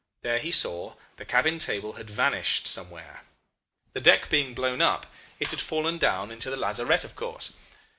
[0.23, 3.21] There, he saw, the cabin table had vanished somewhere.
[3.93, 5.05] The deck being blown up,
[5.39, 7.53] it had fallen down into the lazarette of course.